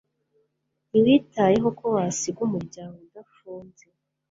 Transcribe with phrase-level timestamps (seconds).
[0.89, 3.83] Ntiwitayeho ko wasiga umuryango udafunze.